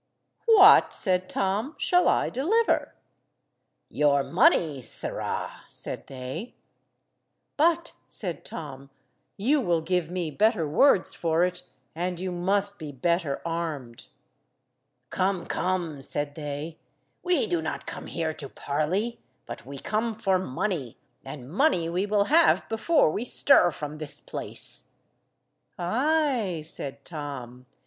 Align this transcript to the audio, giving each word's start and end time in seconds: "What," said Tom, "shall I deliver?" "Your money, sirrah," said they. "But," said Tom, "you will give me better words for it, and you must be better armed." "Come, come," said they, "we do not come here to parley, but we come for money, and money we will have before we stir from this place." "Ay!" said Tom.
"What," 0.47 0.93
said 0.93 1.29
Tom, 1.29 1.75
"shall 1.77 2.07
I 2.09 2.31
deliver?" 2.31 2.95
"Your 3.87 4.23
money, 4.23 4.81
sirrah," 4.81 5.51
said 5.69 6.07
they. 6.07 6.55
"But," 7.55 7.91
said 8.07 8.43
Tom, 8.43 8.89
"you 9.37 9.61
will 9.61 9.81
give 9.81 10.09
me 10.09 10.31
better 10.31 10.67
words 10.67 11.13
for 11.13 11.43
it, 11.43 11.61
and 11.93 12.19
you 12.19 12.31
must 12.31 12.79
be 12.79 12.91
better 12.91 13.43
armed." 13.45 14.07
"Come, 15.11 15.45
come," 15.45 16.01
said 16.01 16.33
they, 16.33 16.79
"we 17.21 17.45
do 17.45 17.61
not 17.61 17.85
come 17.85 18.07
here 18.07 18.33
to 18.33 18.49
parley, 18.49 19.19
but 19.45 19.67
we 19.67 19.77
come 19.77 20.15
for 20.15 20.39
money, 20.39 20.97
and 21.23 21.47
money 21.47 21.89
we 21.89 22.07
will 22.07 22.23
have 22.25 22.67
before 22.69 23.11
we 23.11 23.23
stir 23.23 23.69
from 23.69 23.99
this 23.99 24.19
place." 24.19 24.87
"Ay!" 25.77 26.63
said 26.65 27.05
Tom. 27.05 27.67